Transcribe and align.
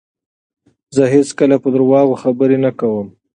زه 0.95 1.03
هیڅکله 1.15 1.55
په 1.63 1.69
درواغو 1.75 2.19
خبرې 2.23 2.57
نه 2.65 2.71
کوم. 2.79 3.07